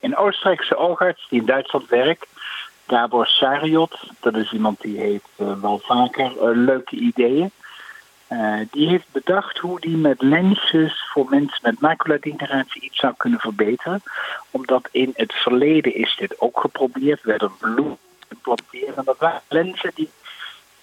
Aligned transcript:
Een 0.00 0.16
Oostenrijkse 0.16 0.76
oogarts 0.76 1.26
die 1.28 1.40
in 1.40 1.46
Duitsland 1.46 1.88
werkt, 1.88 2.26
Gabor 2.86 3.26
Sariot, 3.26 4.00
dat 4.20 4.36
is 4.36 4.52
iemand 4.52 4.80
die 4.80 4.98
heeft 4.98 5.28
uh, 5.36 5.60
wel 5.60 5.78
vaker 5.78 6.32
uh, 6.32 6.56
leuke 6.64 6.96
ideeën. 6.96 7.50
Uh, 8.32 8.60
die 8.70 8.88
heeft 8.88 9.12
bedacht 9.12 9.58
hoe 9.58 9.80
die 9.80 9.96
met 9.96 10.22
lensjes 10.22 11.04
voor 11.12 11.26
mensen 11.28 11.58
met 11.62 11.80
maculadegeneratie 11.80 12.82
iets 12.82 12.98
zou 12.98 13.14
kunnen 13.16 13.40
verbeteren. 13.40 14.02
Omdat 14.50 14.88
in 14.90 15.12
het 15.14 15.32
verleden 15.32 15.94
is 15.94 16.16
dit 16.16 16.40
ook 16.40 16.60
geprobeerd, 16.60 17.22
werden 17.22 17.52
bloed 17.58 17.98
implanteren. 18.28 19.04
Dat 19.04 19.18
waren 19.18 19.42
lenzen 19.48 19.90
die 19.94 20.10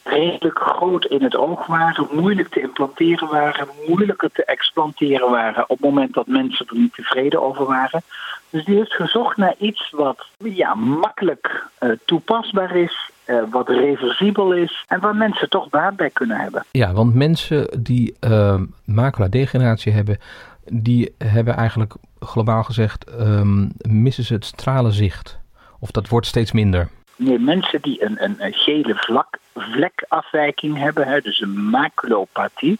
redelijk 0.09 0.59
groot 0.59 1.05
in 1.05 1.23
het 1.23 1.35
oog 1.35 1.65
waren, 1.65 2.07
moeilijk 2.11 2.49
te 2.49 2.61
implanteren 2.61 3.27
waren, 3.29 3.67
moeilijker 3.87 4.31
te 4.31 4.45
explanteren 4.45 5.29
waren 5.29 5.63
op 5.63 5.77
het 5.77 5.79
moment 5.79 6.13
dat 6.13 6.27
mensen 6.27 6.65
er 6.67 6.77
niet 6.77 6.93
tevreden 6.93 7.41
over 7.41 7.65
waren. 7.65 8.01
Dus 8.49 8.65
die 8.65 8.75
heeft 8.75 8.93
gezocht 8.93 9.37
naar 9.37 9.55
iets 9.57 9.89
wat 9.89 10.25
ja, 10.37 10.75
makkelijk 10.75 11.67
uh, 11.79 11.91
toepasbaar 12.05 12.75
is, 12.75 13.11
uh, 13.25 13.43
wat 13.51 13.69
reversibel 13.69 14.53
is 14.53 14.85
en 14.87 14.99
waar 14.99 15.15
mensen 15.15 15.49
toch 15.49 15.69
baat 15.69 15.95
bij 15.95 16.09
kunnen 16.09 16.37
hebben. 16.37 16.65
Ja, 16.71 16.93
want 16.93 17.13
mensen 17.13 17.83
die 17.83 18.15
uh, 18.21 18.61
maculadegeneratie 18.85 19.91
hebben, 19.91 20.17
die 20.65 21.15
hebben 21.17 21.55
eigenlijk 21.55 21.93
globaal 22.19 22.63
gezegd, 22.63 23.19
um, 23.19 23.71
missen 23.77 24.23
ze 24.23 24.33
het 24.33 24.45
stralenzicht. 24.45 25.39
Of 25.79 25.91
dat 25.91 26.09
wordt 26.09 26.27
steeds 26.27 26.51
minder. 26.51 26.89
Nee, 27.17 27.39
mensen 27.39 27.81
die 27.81 28.03
een, 28.03 28.23
een, 28.23 28.35
een 28.39 28.53
gele 28.53 28.95
vlak, 28.95 29.37
vlekafwijking 29.55 30.77
hebben, 30.77 31.07
hè, 31.07 31.21
dus 31.21 31.41
een 31.41 31.69
maculopathie. 31.69 32.79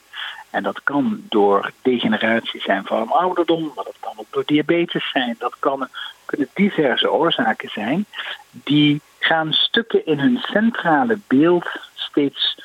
En 0.50 0.64
dat 0.64 0.84
kan 0.84 1.24
door 1.30 1.72
degeneratie 1.82 2.62
zijn 2.62 2.86
van 2.86 3.12
ouderdom, 3.12 3.72
maar 3.76 3.84
dat 3.84 3.98
kan 4.00 4.14
ook 4.16 4.26
door 4.30 4.44
diabetes 4.46 5.10
zijn. 5.12 5.36
Dat 5.40 5.56
kan, 5.60 5.88
kunnen 6.26 6.48
diverse 6.54 7.12
oorzaken 7.12 7.70
zijn. 7.70 8.06
Die 8.52 9.02
gaan 9.20 9.54
stukken 9.54 10.06
in 10.06 10.20
hun 10.20 10.38
centrale 10.38 11.20
beeld 11.28 11.68
steeds 11.94 12.58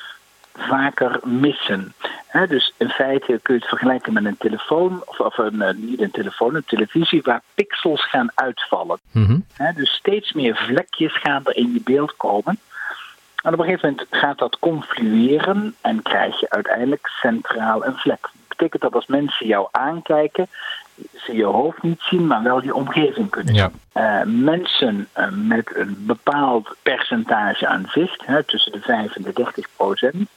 vaker 0.57 1.19
missen. 1.23 1.93
He, 2.27 2.47
dus 2.47 2.73
in 2.77 2.89
feite 2.89 3.39
kun 3.41 3.53
je 3.53 3.59
het 3.59 3.69
vergelijken 3.69 4.13
met 4.13 4.25
een 4.25 4.37
telefoon, 4.37 5.03
of, 5.05 5.19
of 5.19 5.37
een, 5.37 5.55
uh, 5.55 5.69
niet 5.75 6.01
een 6.01 6.11
telefoon, 6.11 6.55
een 6.55 6.65
televisie, 6.65 7.21
waar 7.21 7.41
pixels 7.53 8.05
gaan 8.05 8.31
uitvallen. 8.33 8.99
Mm 9.11 9.25
-hmm. 9.25 9.45
He, 9.53 9.73
dus 9.73 9.91
steeds 9.91 10.33
meer 10.33 10.55
vlekjes 10.55 11.17
gaan 11.17 11.41
er 11.45 11.55
in 11.55 11.73
je 11.73 11.81
beeld 11.83 12.15
komen. 12.17 12.59
En 13.43 13.53
op 13.53 13.59
een 13.59 13.65
gegeven 13.65 13.89
moment 13.89 14.07
gaat 14.11 14.37
dat 14.37 14.59
conflueren 14.59 15.75
en 15.81 16.01
krijg 16.01 16.39
je 16.39 16.49
uiteindelijk 16.49 17.07
centraal 17.07 17.85
een 17.85 17.95
vlek. 17.95 18.21
Dat 18.21 18.57
betekent 18.57 18.81
dat 18.81 18.93
als 18.93 19.05
mensen 19.05 19.47
jou 19.47 19.67
aankijken, 19.71 20.47
ze 21.13 21.35
je 21.35 21.45
hoofd 21.45 21.83
niet 21.83 22.01
zien, 22.01 22.27
maar 22.27 22.43
wel 22.43 22.63
je 22.63 22.75
omgeving 22.75 23.29
kunnen 23.29 23.55
zien. 23.55 23.71
Ja. 23.93 24.21
Uh, 24.21 24.31
mensen 24.43 25.07
uh, 25.17 25.27
met 25.29 25.75
een 25.75 25.95
bepaald 25.99 26.75
percentage 26.81 27.67
aan 27.67 27.85
zicht, 27.91 28.25
hè, 28.25 28.43
tussen 28.43 28.71
de 28.71 28.81
5 28.81 29.15
en 29.15 29.21
de 29.21 29.33
30 29.33 29.67
procent, 29.75 30.29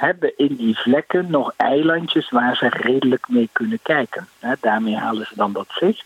hebben 0.00 0.32
in 0.36 0.56
die 0.56 0.78
vlekken 0.78 1.30
nog 1.30 1.52
eilandjes 1.56 2.30
waar 2.30 2.56
ze 2.56 2.68
redelijk 2.68 3.28
mee 3.28 3.48
kunnen 3.52 3.78
kijken. 3.82 4.28
Daarmee 4.60 4.96
halen 4.96 5.26
ze 5.26 5.34
dan 5.36 5.52
dat 5.52 5.66
zicht. 5.68 6.04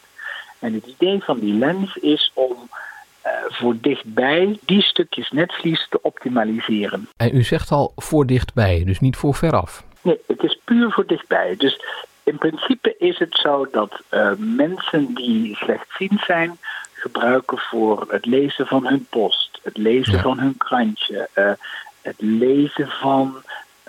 En 0.59 0.75
het 0.75 0.87
idee 0.87 1.23
van 1.23 1.39
die 1.39 1.55
lens 1.55 1.97
is 1.97 2.31
om 2.35 2.57
uh, 3.27 3.33
voor 3.49 3.75
dichtbij 3.81 4.59
die 4.65 4.83
stukjes 4.83 5.31
netvlies 5.31 5.87
te 5.91 6.03
optimaliseren. 6.03 7.09
En 7.17 7.37
u 7.37 7.43
zegt 7.43 7.71
al 7.71 7.93
voor 7.97 8.27
dichtbij, 8.27 8.83
dus 8.85 9.01
niet 9.01 9.17
voor 9.17 9.35
veraf? 9.35 9.85
Nee, 10.01 10.21
het 10.27 10.43
is 10.43 10.61
puur 10.65 10.91
voor 10.91 11.07
dichtbij. 11.07 11.55
Dus 11.59 11.85
in 12.23 12.39
principe 12.39 12.95
is 12.99 13.19
het 13.19 13.35
zo 13.35 13.69
dat 13.73 14.01
uh, 14.11 14.33
mensen 14.39 15.15
die 15.15 15.57
slechtziend 15.57 16.21
zijn, 16.21 16.59
gebruiken 16.93 17.59
voor 17.59 18.07
het 18.09 18.27
lezen 18.27 18.67
van 18.67 18.87
hun 18.87 19.07
post, 19.11 19.61
het 19.63 19.77
lezen 19.77 20.15
ja. 20.15 20.21
van 20.21 20.39
hun 20.39 20.57
krantje, 20.57 21.29
uh, 21.35 21.53
het 22.03 22.17
lezen 22.19 22.89
van 22.89 23.43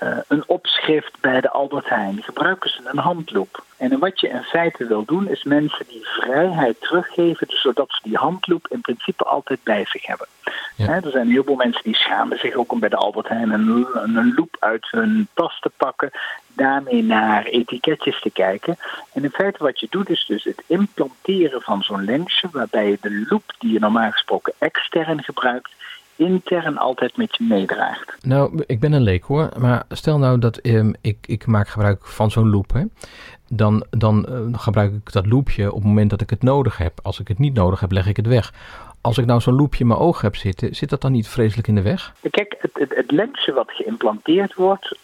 uh, 0.03 0.17
een 0.27 0.43
opschrift 0.47 1.19
bij 1.21 1.41
de 1.41 1.49
Albert 1.49 1.89
Heijn. 1.89 2.23
Gebruiken 2.23 2.69
ze 2.69 2.79
een 2.83 2.97
handloop. 2.97 3.63
En 3.77 3.99
wat 3.99 4.19
je 4.19 4.29
in 4.29 4.43
feite 4.43 4.87
wil 4.87 5.05
doen, 5.05 5.29
is 5.29 5.43
mensen 5.43 5.85
die 5.87 6.05
vrijheid 6.05 6.81
teruggeven, 6.81 7.47
dus 7.47 7.61
zodat 7.61 7.87
ze 7.89 7.99
die 8.03 8.17
handloop 8.17 8.67
in 8.69 8.81
principe 8.81 9.23
altijd 9.23 9.59
bij 9.63 9.85
zich 9.85 10.05
hebben. 10.05 10.27
Ja. 10.75 10.85
He, 10.85 10.99
er 10.99 11.11
zijn 11.11 11.29
heel 11.29 11.43
veel 11.43 11.55
mensen 11.55 11.83
die 11.83 11.95
schamen 11.95 12.39
zich 12.39 12.55
ook 12.55 12.71
om 12.71 12.79
bij 12.79 12.89
de 12.89 12.95
Albert 12.95 13.27
Heijn 13.27 13.51
een, 13.51 13.87
een 13.93 14.33
loop 14.35 14.57
uit 14.59 14.87
hun 14.91 15.27
tas 15.33 15.59
te 15.59 15.71
pakken, 15.77 16.11
daarmee 16.47 17.03
naar 17.03 17.45
etiketjes 17.45 18.21
te 18.21 18.29
kijken. 18.29 18.77
En 19.13 19.23
in 19.23 19.31
feite 19.31 19.63
wat 19.63 19.79
je 19.79 19.87
doet, 19.89 20.09
is 20.09 20.25
dus 20.27 20.43
het 20.43 20.63
implanteren 20.67 21.61
van 21.61 21.83
zo'n 21.83 22.05
lensje, 22.05 22.47
waarbij 22.51 22.89
je 22.89 22.97
de 23.01 23.25
loop 23.29 23.53
die 23.57 23.73
je 23.73 23.79
normaal 23.79 24.11
gesproken 24.11 24.53
extern 24.57 25.23
gebruikt, 25.23 25.71
intern 26.15 26.77
altijd 26.77 27.17
met 27.17 27.35
je 27.35 27.43
meedraagt. 27.43 28.25
Nou, 28.25 28.63
ik 28.65 28.79
ben 28.79 28.93
een 28.93 29.01
leek 29.01 29.23
hoor, 29.23 29.49
maar 29.57 29.83
stel 29.89 30.17
nou 30.17 30.39
dat 30.39 30.59
um, 30.65 30.93
ik, 31.01 31.17
ik 31.21 31.45
maak 31.45 31.67
gebruik 31.67 32.05
van 32.05 32.31
zo'n 32.31 32.49
loop. 32.49 32.73
Hè. 32.73 32.83
Dan, 33.47 33.85
dan 33.89 34.25
uh, 34.29 34.59
gebruik 34.59 34.93
ik 34.93 35.11
dat 35.11 35.25
loopje 35.25 35.67
op 35.67 35.75
het 35.75 35.87
moment 35.87 36.09
dat 36.09 36.21
ik 36.21 36.29
het 36.29 36.43
nodig 36.43 36.77
heb. 36.77 36.99
Als 37.03 37.19
ik 37.19 37.27
het 37.27 37.39
niet 37.39 37.53
nodig 37.53 37.79
heb, 37.79 37.91
leg 37.91 38.07
ik 38.07 38.17
het 38.17 38.27
weg. 38.27 38.53
Als 39.01 39.17
ik 39.17 39.25
nou 39.25 39.41
zo'n 39.41 39.55
loopje 39.55 39.79
in 39.79 39.87
mijn 39.87 39.99
oog 39.99 40.21
heb 40.21 40.35
zitten, 40.35 40.75
zit 40.75 40.89
dat 40.89 41.01
dan 41.01 41.11
niet 41.11 41.27
vreselijk 41.27 41.67
in 41.67 41.75
de 41.75 41.81
weg? 41.81 42.13
Kijk, 42.31 42.55
het, 42.59 42.71
het, 42.73 42.95
het 42.95 43.11
lensje 43.11 43.53
wat 43.53 43.71
geïmplanteerd 43.71 44.53
wordt, 44.53 44.97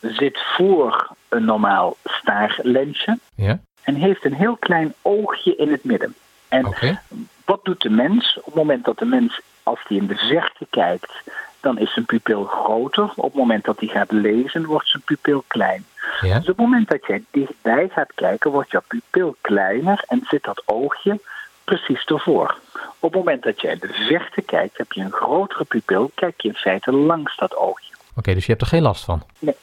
zit 0.00 0.42
voor 0.56 1.14
een 1.28 1.44
normaal 1.44 1.96
staarlensje. 2.04 3.18
Ja? 3.34 3.60
En 3.82 3.94
heeft 3.94 4.24
een 4.24 4.34
heel 4.34 4.56
klein 4.56 4.94
oogje 5.02 5.56
in 5.56 5.70
het 5.70 5.84
midden. 5.84 6.14
En 6.48 6.66
okay. 6.66 7.00
wat 7.44 7.64
doet 7.64 7.82
de 7.82 7.90
mens 7.90 8.38
op 8.38 8.44
het 8.44 8.54
moment 8.54 8.84
dat 8.84 8.98
de 8.98 9.04
mens 9.04 9.40
als 9.64 9.80
hij 9.88 9.96
in 9.96 10.06
de 10.06 10.16
verte 10.16 10.66
kijkt, 10.70 11.12
dan 11.60 11.78
is 11.78 11.92
zijn 11.92 12.04
pupil 12.04 12.44
groter. 12.44 13.12
Op 13.16 13.24
het 13.24 13.34
moment 13.34 13.64
dat 13.64 13.80
hij 13.80 13.88
gaat 13.88 14.12
lezen, 14.12 14.64
wordt 14.64 14.88
zijn 14.88 15.02
pupil 15.02 15.44
klein. 15.46 15.84
Ja? 16.20 16.38
Dus 16.38 16.48
op 16.48 16.56
het 16.56 16.66
moment 16.66 16.88
dat 16.88 17.06
jij 17.06 17.24
dichtbij 17.30 17.88
gaat 17.92 18.12
kijken, 18.14 18.50
wordt 18.50 18.70
jouw 18.70 18.82
pupil 18.86 19.36
kleiner 19.40 20.04
en 20.08 20.22
zit 20.28 20.42
dat 20.42 20.62
oogje 20.66 21.20
precies 21.64 22.04
ervoor. 22.04 22.58
Op 22.98 23.12
het 23.12 23.24
moment 23.24 23.42
dat 23.42 23.60
jij 23.60 23.72
in 23.72 23.78
de 23.80 23.92
verte 23.92 24.42
kijkt, 24.42 24.78
heb 24.78 24.92
je 24.92 25.00
een 25.00 25.12
grotere 25.12 25.64
pupil, 25.64 26.10
kijk 26.14 26.40
je 26.40 26.48
in 26.48 26.54
feite 26.54 26.92
langs 26.92 27.36
dat 27.36 27.56
oogje. 27.56 27.94
Oké, 27.94 28.18
okay, 28.18 28.34
dus 28.34 28.44
je 28.44 28.50
hebt 28.50 28.62
er 28.62 28.68
geen 28.68 28.82
last 28.82 29.04
van? 29.04 29.22
Nee. 29.38 29.56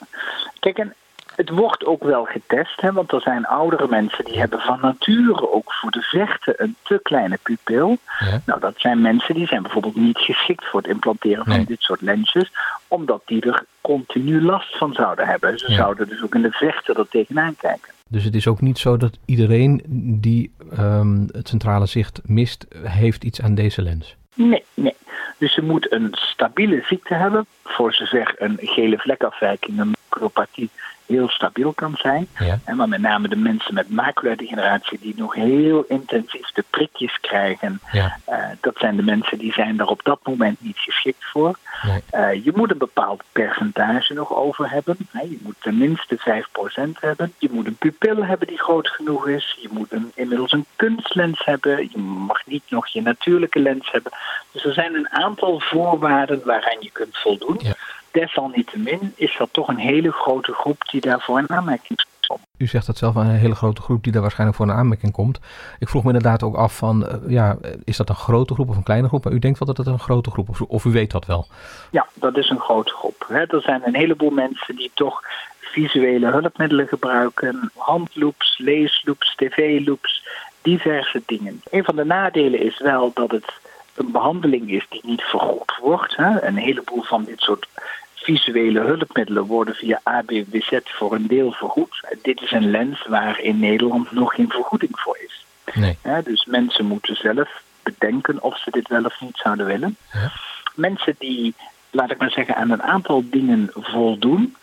Kijk, 0.59 0.77
en 0.77 0.93
het 1.41 1.49
wordt 1.49 1.85
ook 1.85 2.03
wel 2.03 2.23
getest, 2.25 2.81
hè, 2.81 2.91
want 2.91 3.11
er 3.11 3.21
zijn 3.21 3.45
oudere 3.45 3.87
mensen 3.87 4.25
die 4.25 4.39
hebben 4.39 4.59
van 4.59 4.79
nature 4.81 5.51
ook 5.51 5.73
voor 5.73 5.91
de 5.91 6.01
verte 6.01 6.53
een 6.57 6.75
te 6.83 6.99
kleine 7.03 7.39
pupil. 7.43 7.97
Ja. 8.19 8.41
Nou, 8.45 8.59
dat 8.59 8.73
zijn 8.77 9.01
mensen 9.01 9.35
die 9.35 9.47
zijn 9.47 9.61
bijvoorbeeld 9.61 9.95
niet 9.95 10.17
geschikt 10.17 10.65
voor 10.65 10.81
het 10.81 10.89
implanteren 10.89 11.45
van 11.45 11.55
Nee. 11.55 11.65
dit 11.65 11.81
soort 11.81 12.01
lensjes, 12.01 12.51
omdat 12.87 13.21
die 13.25 13.41
er 13.41 13.65
continu 13.81 14.41
last 14.41 14.77
van 14.77 14.93
zouden 14.93 15.27
hebben. 15.27 15.59
Ze 15.59 15.69
Ja. 15.71 15.75
zouden 15.77 16.07
dus 16.07 16.23
ook 16.23 16.35
in 16.35 16.41
de 16.41 16.51
verte 16.51 16.93
er 16.93 17.07
tegenaan 17.09 17.55
kijken. 17.55 17.91
Dus 18.07 18.23
het 18.23 18.35
is 18.35 18.47
ook 18.47 18.61
niet 18.61 18.77
zo 18.79 18.97
dat 18.97 19.17
iedereen 19.25 19.81
die 20.21 20.51
um, 20.79 21.27
het 21.31 21.47
centrale 21.47 21.85
zicht 21.85 22.21
mist, 22.25 22.65
heeft 22.83 23.23
iets 23.23 23.41
aan 23.41 23.55
deze 23.55 23.81
lens. 23.81 24.15
Nee, 24.33 24.63
nee. 24.73 24.95
Dus 25.37 25.55
je 25.55 25.61
moet 25.61 25.91
een 25.91 26.07
stabiele 26.11 26.83
ziekte 26.87 27.13
hebben, 27.13 27.45
voor 27.71 27.93
zover 27.93 28.33
een 28.37 28.57
gele 28.61 28.97
vlekafwijking, 28.97 29.79
een 29.79 29.95
macropathie, 30.09 30.69
heel 31.05 31.29
stabiel 31.29 31.73
kan 31.73 31.95
zijn. 31.97 32.27
Ja. 32.39 32.59
En 32.65 32.75
maar 32.75 32.89
met 32.89 33.01
name 33.01 33.27
de 33.27 33.35
mensen 33.35 33.73
met 33.73 33.89
maculadegeneratie 33.89 34.99
die 35.01 35.13
nog 35.17 35.33
heel 35.35 35.83
intensief 35.87 36.51
de 36.51 36.63
prikjes 36.69 37.19
krijgen, 37.19 37.79
Ja. 37.91 38.17
uh, 38.29 38.35
dat 38.61 38.77
zijn 38.77 38.95
de 38.95 39.03
mensen 39.03 39.37
die 39.37 39.53
zijn 39.53 39.77
daar 39.77 39.87
op 39.87 40.03
dat 40.03 40.19
moment 40.23 40.61
niet 40.61 40.77
geschikt 40.77 41.25
voor. 41.25 41.57
Nee. 41.83 42.03
Uh, 42.35 42.45
je 42.45 42.51
moet 42.55 42.71
een 42.71 42.77
bepaald 42.77 43.23
percentage 43.31 44.13
nog 44.13 44.35
over 44.35 44.69
hebben. 44.71 44.97
Hè. 45.11 45.21
Je 45.21 45.37
moet 45.41 45.55
tenminste 45.59 46.17
5% 46.17 46.99
hebben. 46.99 47.33
Je 47.37 47.49
moet 47.51 47.65
een 47.65 47.75
pupil 47.75 48.25
hebben 48.25 48.47
die 48.47 48.59
groot 48.59 48.87
genoeg 48.87 49.27
is. 49.27 49.57
Je 49.61 49.69
moet 49.71 49.91
een, 49.91 50.11
inmiddels 50.15 50.51
een 50.51 50.65
kunstlens 50.75 51.45
hebben. 51.45 51.89
Je 51.91 51.97
mag 51.97 52.45
niet 52.45 52.63
nog 52.69 52.87
je 52.87 53.01
natuurlijke 53.01 53.59
lens 53.59 53.91
hebben. 53.91 54.11
Dus 54.51 54.65
er 54.65 54.73
zijn 54.73 54.95
een 54.95 55.09
aantal 55.09 55.59
voorwaarden 55.59 56.41
waaraan 56.45 56.77
je 56.79 56.91
kunt 56.91 57.17
voldoen. 57.17 57.59
Ja. 57.61 57.75
Desalniettemin 58.11 59.13
is 59.15 59.35
dat 59.37 59.49
toch 59.51 59.67
een 59.67 59.77
hele 59.77 60.11
grote 60.11 60.53
groep 60.53 60.81
die 60.91 61.01
daarvoor 61.01 61.39
in 61.39 61.49
aanmerking 61.49 61.97
komt. 61.97 62.09
U 62.57 62.67
zegt 62.67 62.85
dat 62.85 62.97
zelf 62.97 63.15
een 63.15 63.29
hele 63.29 63.55
grote 63.55 63.81
groep 63.81 64.03
die 64.03 64.11
daar 64.11 64.21
waarschijnlijk 64.21 64.57
voor 64.57 64.67
een 64.67 64.75
aanmerking 64.75 65.11
komt. 65.11 65.39
Ik 65.79 65.89
vroeg 65.89 66.03
me 66.03 66.07
inderdaad 66.07 66.43
ook 66.43 66.55
af 66.55 66.77
van, 66.77 67.03
uh, 67.03 67.13
ja, 67.27 67.57
is 67.83 67.97
dat 67.97 68.09
een 68.09 68.15
grote 68.15 68.53
groep 68.53 68.69
of 68.69 68.75
een 68.75 68.83
kleine 68.83 69.07
groep? 69.07 69.23
Maar 69.23 69.33
u 69.33 69.39
denkt 69.39 69.59
wel 69.59 69.67
dat 69.67 69.77
het 69.77 69.87
een 69.87 69.99
grote 69.99 70.31
groep 70.31 70.49
is, 70.49 70.59
of 70.59 70.85
u 70.85 70.91
weet 70.91 71.11
dat 71.11 71.25
wel? 71.25 71.47
Ja, 71.89 72.07
dat 72.13 72.37
is 72.37 72.49
een 72.49 72.59
grote 72.59 72.93
groep. 72.93 73.25
Hè. 73.27 73.45
Er 73.45 73.61
zijn 73.61 73.81
een 73.85 73.95
heleboel 73.95 74.29
mensen 74.29 74.75
die 74.75 74.91
toch 74.93 75.23
visuele 75.59 76.31
hulpmiddelen 76.31 76.87
gebruiken. 76.87 77.71
Handloops, 77.75 78.57
leesloops, 78.57 79.35
tv-loops, 79.35 80.27
diverse 80.61 81.21
dingen. 81.25 81.61
Een 81.69 81.83
van 81.83 81.95
de 81.95 82.05
nadelen 82.05 82.59
is 82.59 82.79
wel 82.79 83.11
dat 83.13 83.31
het 83.31 83.59
een 83.95 84.11
behandeling 84.11 84.71
is 84.71 84.85
die 84.89 85.01
niet 85.03 85.21
vergoed 85.21 85.77
wordt. 85.81 86.15
Hè. 86.15 86.43
Een 86.43 86.57
heleboel 86.57 87.03
van 87.03 87.23
dit 87.23 87.39
soort 87.39 87.67
visuele 88.15 88.79
hulpmiddelen 88.79 89.45
worden 89.45 89.75
via 89.75 89.99
ABWZ 90.03 90.79
voor 90.83 91.13
een 91.13 91.27
deel 91.27 91.51
vergoed. 91.51 92.03
Dit 92.21 92.41
is 92.41 92.51
een 92.51 92.71
lens 92.71 93.05
waar 93.07 93.39
in 93.39 93.59
Nederland 93.59 94.11
nog 94.11 94.33
geen 94.33 94.49
vergoeding 94.49 94.99
voor 94.99 95.17
is. 95.25 95.45
Nee. 95.73 95.97
dus 96.23 96.45
mensen 96.45 96.85
moeten 96.85 97.15
zelf 97.15 97.63
bedenken 97.83 98.41
of 98.41 98.57
ze 98.57 98.71
dit 98.71 98.87
wel 98.87 99.05
of 99.05 99.21
niet 99.21 99.37
zouden 99.37 99.65
willen. 99.65 99.97
Ja. 100.13 100.31
Mensen 100.75 101.15
die, 101.17 101.53
laat 101.89 102.11
ik 102.11 102.17
maar 102.17 102.31
zeggen, 102.31 102.55
aan 102.55 102.71
een 102.71 102.83
aantal 102.83 103.23
dingen 103.25 103.69
voldoen, 103.73 104.55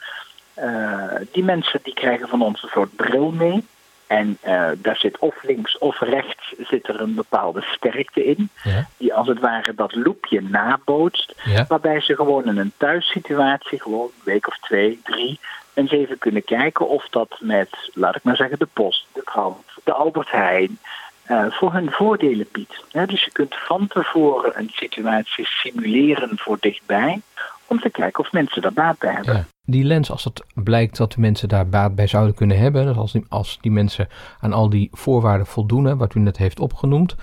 eh, 0.55 1.15
die 1.33 1.45
mensen 1.45 1.81
die 1.83 1.95
krijgen 1.95 2.29
van 2.29 2.43
ons 2.43 2.63
een 2.63 2.69
soort 2.69 2.97
bril 2.97 3.31
mee. 3.31 3.65
En 4.09 4.39
eh, 4.41 4.69
daar 4.77 4.97
zit 4.97 5.19
of 5.19 5.43
links 5.43 5.79
of 5.79 6.01
rechts 6.01 6.55
zit 6.59 6.89
er 6.89 7.01
een 7.01 7.15
bepaalde 7.15 7.63
sterkte 7.63 8.25
in. 8.25 8.51
Ja. 8.65 8.89
Die 8.97 9.15
als 9.15 9.29
het 9.29 9.41
ware 9.41 9.75
dat 9.75 9.95
loopje 9.95 10.43
nabootst. 10.43 11.35
Ja. 11.45 11.65
Waarbij 11.69 12.01
ze 12.01 12.15
gewoon 12.15 12.45
in 12.45 12.57
een 12.57 12.73
thuissituatie, 12.77 13.81
gewoon 13.81 14.11
een 14.15 14.25
week 14.25 14.49
of 14.49 14.59
twee, 14.59 15.01
drie, 15.05 15.41
eens 15.75 15.91
even 15.91 16.19
kunnen 16.19 16.45
kijken 16.45 16.89
of 16.89 17.09
dat 17.09 17.37
met, 17.41 17.91
laat 17.95 18.17
ik 18.17 18.23
maar 18.23 18.37
zeggen, 18.37 18.59
de 18.59 18.69
post, 18.73 19.07
de 19.13 19.23
krant, 19.25 19.65
de 19.85 19.93
Albert 19.93 20.31
Heijn, 20.31 20.79
eh, 21.23 21.45
voor 21.49 21.73
hun 21.73 21.91
voordelen 21.91 22.49
biedt. 22.53 22.85
Dus 22.91 23.25
je 23.25 23.31
kunt 23.33 23.55
van 23.57 23.87
tevoren 23.87 24.59
een 24.59 24.71
situatie 24.73 25.47
simuleren 25.47 26.39
voor 26.39 26.57
dichtbij, 26.61 27.21
om 27.67 27.81
te 27.81 27.91
kijken 27.91 28.25
of 28.25 28.33
mensen 28.33 28.63
daar 28.63 28.73
baat 28.73 28.99
bij 28.99 29.13
hebben. 29.13 29.49
Die 29.71 29.85
lens, 29.85 30.11
als 30.11 30.25
het 30.25 30.45
blijkt 30.55 30.97
dat 30.97 31.13
de 31.13 31.21
mensen 31.21 31.49
daar 31.49 31.69
baat 31.69 31.95
bij 31.95 32.07
zouden 32.07 32.35
kunnen 32.35 32.59
hebben, 32.59 32.87
dus 32.87 32.97
als 32.97 33.13
die, 33.13 33.25
als 33.29 33.59
die 33.61 33.71
mensen 33.71 34.09
aan 34.41 34.53
al 34.53 34.69
die 34.69 34.89
voorwaarden 34.93 35.47
voldoen, 35.47 35.85
hè, 35.85 35.97
wat 35.97 36.15
u 36.15 36.21
net 36.21 36.37
heeft 36.37 36.61
opgenoemd, 36.61 37.15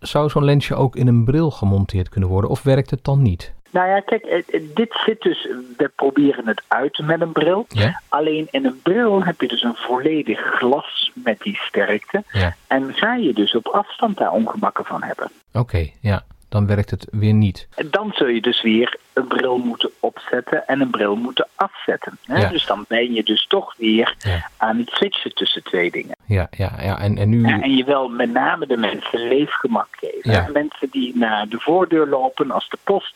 zou 0.00 0.28
zo'n 0.28 0.44
lensje 0.44 0.74
ook 0.74 0.96
in 0.96 1.06
een 1.06 1.24
bril 1.24 1.50
gemonteerd 1.50 2.08
kunnen 2.08 2.28
worden 2.28 2.50
of 2.50 2.62
werkt 2.62 2.90
het 2.90 3.04
dan 3.04 3.22
niet? 3.22 3.52
Nou 3.70 3.88
ja, 3.88 4.00
kijk, 4.00 4.44
dit 4.74 5.00
zit 5.06 5.20
dus, 5.20 5.48
we 5.76 5.90
proberen 5.96 6.46
het 6.46 6.62
uit 6.68 6.98
met 6.98 7.20
een 7.20 7.32
bril. 7.32 7.66
Ja? 7.68 8.00
Alleen 8.08 8.48
in 8.50 8.64
een 8.64 8.80
bril 8.82 9.24
heb 9.24 9.40
je 9.40 9.48
dus 9.48 9.62
een 9.62 9.76
volledig 9.76 10.40
glas 10.40 11.10
met 11.14 11.40
die 11.40 11.56
sterkte. 11.56 12.22
Ja. 12.32 12.56
En 12.66 12.94
ga 12.94 13.14
je 13.14 13.32
dus 13.32 13.54
op 13.54 13.66
afstand 13.66 14.16
daar 14.16 14.32
ongemakken 14.32 14.84
van 14.84 15.02
hebben. 15.02 15.30
Oké, 15.52 15.88
ja. 16.00 16.22
Dan 16.52 16.66
werkt 16.66 16.90
het 16.90 17.06
weer 17.10 17.32
niet. 17.32 17.68
Dan 17.90 18.10
zul 18.14 18.26
je 18.26 18.40
dus 18.40 18.62
weer 18.62 18.96
een 19.12 19.26
bril 19.26 19.58
moeten 19.58 19.90
opzetten 20.00 20.66
en 20.66 20.80
een 20.80 20.90
bril 20.90 21.16
moeten 21.16 21.48
afzetten. 21.54 22.18
Hè? 22.24 22.40
Ja. 22.40 22.48
Dus 22.48 22.66
dan 22.66 22.84
ben 22.88 23.12
je 23.14 23.22
dus 23.22 23.46
toch 23.46 23.74
weer 23.76 24.14
Ja. 24.18 24.50
aan 24.56 24.78
het 24.78 24.90
switchen 24.90 25.34
tussen 25.34 25.62
twee 25.62 25.90
dingen. 25.90 26.16
Ja, 26.26 26.48
ja, 26.50 26.72
ja. 26.80 26.98
En, 26.98 27.18
en 27.18 27.28
nu... 27.28 27.44
En 27.44 27.76
je 27.76 27.84
wil 27.84 28.08
met 28.08 28.32
name 28.32 28.66
de 28.66 28.76
mensen 28.76 29.28
leefgemak 29.28 29.88
geven. 29.90 30.30
Ja. 30.30 30.48
Mensen 30.52 30.88
die 30.90 31.16
naar 31.16 31.48
de 31.48 31.58
voordeur 31.60 32.06
lopen 32.06 32.50
als 32.50 32.68
de 32.68 32.78
post 32.84 33.14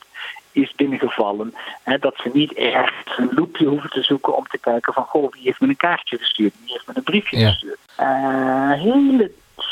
is 0.52 0.72
binnengevallen. 0.76 1.54
Hè, 1.82 1.98
dat 1.98 2.14
ze 2.16 2.30
niet 2.32 2.52
ergens 2.52 3.18
een 3.18 3.30
loepje 3.34 3.66
hoeven 3.66 3.90
te 3.90 4.02
zoeken 4.02 4.36
om 4.36 4.46
te 4.46 4.58
kijken 4.58 4.92
van... 4.92 5.04
goh, 5.04 5.32
wie 5.32 5.42
heeft 5.42 5.60
me 5.60 5.68
een 5.68 5.76
kaartje 5.76 6.18
gestuurd? 6.18 6.54
Wie 6.62 6.72
heeft 6.72 6.86
me 6.86 6.92
een 6.96 7.02
briefje 7.02 7.46
gestuurd? 7.46 7.78
Eh, 7.96 8.72
hele 8.72 9.30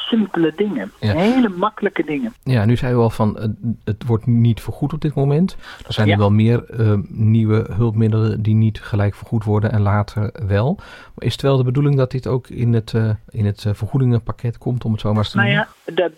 simpele 0.08 0.52
dingen. 0.56 0.92
Ja. 1.00 1.12
Hele 1.12 1.48
makkelijke 1.48 2.04
dingen. 2.04 2.34
Ja, 2.42 2.64
nu 2.64 2.76
zei 2.76 2.92
u 2.92 2.96
al 2.96 3.10
van 3.10 3.38
eh, 3.38 3.48
het 3.84 4.04
wordt 4.06 4.26
niet 4.26 4.60
vergoed 4.60 4.92
op 4.92 5.00
dit 5.00 5.14
moment. 5.14 5.56
Er 5.86 5.92
zijn 5.92 6.06
Ja. 6.06 6.12
er 6.12 6.18
wel 6.18 6.30
meer 6.30 6.64
eh, 6.70 6.92
nieuwe 7.08 7.66
hulpmiddelen 7.76 8.42
die 8.42 8.54
niet 8.54 8.80
gelijk 8.80 9.14
vergoed 9.14 9.44
worden 9.44 9.72
en 9.72 9.80
later 9.80 10.30
wel. 10.46 10.74
Maar 11.14 11.24
is 11.26 11.32
het 11.32 11.42
wel 11.42 11.56
de 11.56 11.64
bedoeling 11.64 11.96
dat 11.96 12.10
dit 12.10 12.26
ook 12.26 12.48
in 12.48 12.72
het, 12.74 12.94
eh, 12.94 13.10
in 13.30 13.46
het 13.46 13.64
vergoedingenpakket 13.72 14.58
komt, 14.58 14.84
om 14.84 14.92
het 14.92 15.00
zo 15.00 15.12
maar 15.12 15.24
te 15.28 15.36
Nou 15.36 15.48
noemen? 15.48 15.68
ja, 15.84 15.92
dat, 15.94 16.12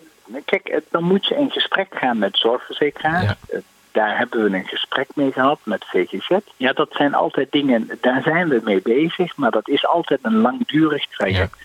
kijk, 0.45 0.81
dan 0.91 1.03
moet 1.03 1.25
je 1.25 1.35
in 1.35 1.49
gesprek 1.49 1.87
gaan 1.95 2.17
met 2.17 2.37
zorgverzekeraars. 2.37 3.33
Ja. 3.51 3.59
Daar 3.91 4.17
hebben 4.17 4.43
we 4.51 4.57
een 4.57 4.67
gesprek 4.67 5.07
mee 5.15 5.31
gehad 5.31 5.59
met 5.63 5.85
VGZ. 5.85 6.29
Ja, 6.57 6.73
dat 6.73 6.87
zijn 6.91 7.13
altijd 7.13 7.51
dingen, 7.51 7.89
daar 8.01 8.21
zijn 8.21 8.47
we 8.49 8.61
mee 8.63 8.81
bezig, 8.81 9.35
maar 9.37 9.51
dat 9.51 9.69
is 9.69 9.85
altijd 9.87 10.19
een 10.21 10.35
langdurig 10.35 11.07
traject. 11.07 11.57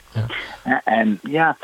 Ja, 0.65 0.81
En 0.85 1.19
ja, 1.23 1.57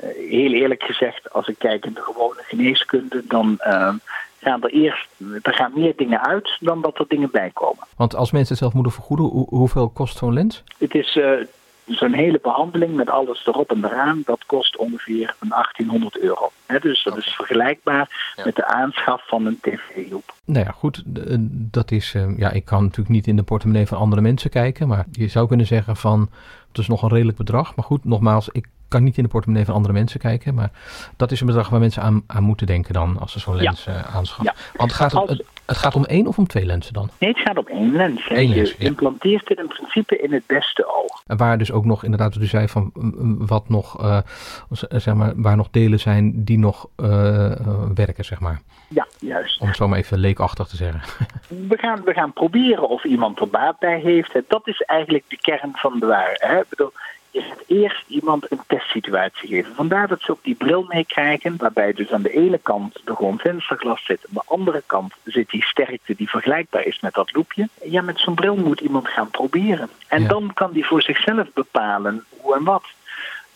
heel 0.00 0.52
eerlijk 0.52 0.82
gezegd, 0.82 1.32
als 1.32 1.48
ik 1.48 1.58
kijk 1.58 1.84
in 1.86 1.94
de 1.94 2.02
gewone 2.02 2.42
geneeskunde, 2.42 3.22
dan 3.28 3.58
eh, 3.58 3.94
gaan 4.40 4.62
er 4.62 4.70
eerst, 4.70 5.08
er 5.42 5.54
gaan 5.54 5.72
meer 5.74 5.92
dingen 5.96 6.20
uit 6.26 6.56
dan 6.60 6.80
dat 6.82 6.98
er 6.98 7.04
dingen 7.08 7.30
bij 7.32 7.50
komen. 7.54 7.84
Want 7.96 8.14
als 8.16 8.30
mensen 8.32 8.48
het 8.50 8.58
zelf 8.62 8.72
moeten 8.74 8.92
vergoeden, 8.92 9.26
hoe- 9.26 9.46
hoeveel 9.48 9.88
kost 9.88 10.16
zo'n 10.18 10.32
lens? 10.32 10.62
Het 10.78 10.94
is 10.94 11.16
eh, 11.16 11.30
zo'n 11.86 12.12
hele 12.12 12.38
behandeling 12.42 12.94
met 12.94 13.10
alles 13.10 13.46
erop 13.46 13.70
en 13.70 13.84
eraan, 13.84 14.22
dat 14.24 14.44
kost 14.46 14.76
ongeveer 14.76 15.34
een 15.40 15.48
1800 15.48 16.18
euro. 16.18 16.50
Dus 16.80 17.02
dat 17.02 17.16
is 17.16 17.26
vergelijkbaar 17.34 18.32
Ja. 18.36 18.44
met 18.44 18.56
de 18.56 18.64
aanschaf 18.66 19.26
van 19.28 19.46
een 19.46 19.58
tv-loop. 19.60 20.34
Nou 20.44 20.64
ja, 20.64 20.70
goed, 20.70 21.02
eh, 21.26 21.36
dat 21.50 21.90
is, 21.90 22.14
eh, 22.14 22.38
ja, 22.38 22.50
ik 22.50 22.64
kan 22.64 22.82
natuurlijk 22.82 23.08
niet 23.14 23.26
in 23.26 23.36
de 23.36 23.42
portemonnee 23.42 23.86
van 23.86 23.98
andere 23.98 24.22
mensen 24.22 24.50
kijken, 24.50 24.88
maar 24.88 25.04
je 25.10 25.28
zou 25.28 25.48
kunnen 25.48 25.66
zeggen 25.66 25.96
van, 25.96 26.30
het 26.68 26.78
is 26.78 26.88
nog 26.88 27.02
een 27.02 27.08
redelijk 27.08 27.36
bedrag. 27.38 27.76
Maar 27.76 27.84
goed, 27.84 28.04
nogmaals, 28.04 28.48
ik 28.48 28.66
kan 28.92 29.02
niet 29.04 29.16
in 29.16 29.22
de 29.22 29.28
portemonnee 29.28 29.64
van 29.64 29.74
andere 29.74 29.92
mensen 29.94 30.20
kijken, 30.20 30.54
maar 30.54 30.70
dat 31.16 31.30
is 31.32 31.40
een 31.40 31.46
bedrag 31.46 31.68
waar 31.68 31.80
mensen 31.80 32.02
aan, 32.02 32.22
aan 32.26 32.42
moeten 32.42 32.66
denken 32.66 32.92
dan, 32.94 33.18
als 33.20 33.32
ze 33.32 33.40
zo'n 33.40 33.56
Ja. 33.56 33.62
lens 33.62 33.86
eh, 33.86 34.16
aanschaffen. 34.16 34.44
Ja. 34.44 34.54
Want 34.76 34.90
het 34.90 35.00
gaat, 35.00 35.14
om, 35.14 35.28
het, 35.28 35.44
het 35.66 35.76
gaat 35.76 35.94
om 35.94 36.04
één 36.04 36.26
of 36.26 36.38
om 36.38 36.46
twee 36.46 36.64
lenzen 36.66 36.92
dan? 36.92 37.10
Nee, 37.18 37.30
het 37.30 37.38
gaat 37.40 37.56
om 37.58 37.66
één 37.66 37.92
lens. 37.92 38.30
Eén 38.30 38.48
je 38.48 38.74
implanteert 38.78 39.48
het 39.48 39.58
in 39.58 39.66
principe 39.66 40.16
in 40.18 40.32
het 40.32 40.46
beste 40.46 40.86
oog. 40.86 41.22
En 41.26 41.36
waar 41.36 41.58
dus 41.58 41.72
ook 41.72 41.84
nog, 41.84 42.04
inderdaad, 42.04 42.34
wat 42.34 42.42
u 42.42 42.46
zei, 42.46 42.68
van 42.68 42.90
mm, 42.94 43.46
wat 43.46 43.68
nog, 43.68 44.02
eh, 44.02 44.18
zeg 44.88 45.14
maar, 45.14 45.32
waar 45.36 45.56
nog 45.56 45.68
delen 45.70 46.00
zijn 46.00 46.44
die 46.44 46.58
nog 46.58 46.86
eh, 46.96 47.52
werken, 47.94 48.24
zeg 48.24 48.40
maar. 48.40 48.60
Ja, 48.88 49.06
juist. 49.20 49.60
Om 49.60 49.66
het 49.66 49.76
zo 49.76 49.88
maar 49.88 49.98
even 49.98 50.18
leekachtig 50.18 50.66
te 50.66 50.76
zeggen. 50.76 51.00
We 51.68 51.78
gaan, 51.78 52.02
we 52.04 52.12
gaan 52.12 52.32
proberen 52.32 52.88
of 52.88 53.04
iemand 53.04 53.40
er 53.40 53.48
baat 53.48 53.78
bij 53.78 54.00
heeft. 54.00 54.36
Dat 54.48 54.68
is 54.68 54.80
eigenlijk 54.80 55.24
de 55.28 55.36
kern 55.36 55.70
van 55.72 55.98
de 56.00 56.06
waarheid. 56.06 56.40
Hè. 56.40 56.58
Ik 56.58 56.68
bedoel, 56.68 56.92
je 57.32 57.40
gaat 57.40 57.62
eerst 57.66 58.04
iemand 58.06 58.50
een 58.50 58.60
testsituatie 58.66 59.48
geven. 59.48 59.74
Vandaar 59.74 60.08
dat 60.08 60.20
ze 60.20 60.30
ook 60.30 60.42
die 60.42 60.54
bril 60.54 60.84
meekrijgen, 60.88 61.56
waarbij 61.56 61.92
dus 61.92 62.10
aan 62.12 62.22
de 62.22 62.32
ene 62.32 62.58
kant 62.58 63.00
er 63.04 63.16
gewoon 63.16 63.38
vensterglas 63.38 64.04
zit. 64.04 64.20
Aan 64.28 64.34
de 64.34 64.42
andere 64.46 64.82
kant 64.86 65.12
zit 65.24 65.50
die 65.50 65.62
sterkte 65.64 66.14
die 66.14 66.28
vergelijkbaar 66.30 66.84
is 66.84 67.00
met 67.00 67.14
dat 67.14 67.32
loepje. 67.34 67.68
Ja, 67.82 68.02
met 68.02 68.18
zo'n 68.20 68.34
bril 68.34 68.56
moet 68.56 68.80
iemand 68.80 69.08
gaan 69.08 69.30
proberen. 69.30 69.88
En 70.08 70.22
Ja. 70.22 70.28
dan 70.28 70.50
kan 70.54 70.72
die 70.72 70.86
voor 70.86 71.02
zichzelf 71.02 71.52
bepalen 71.54 72.24
hoe 72.40 72.54
en 72.54 72.64
wat. 72.64 72.84